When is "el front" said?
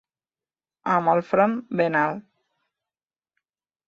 1.11-1.53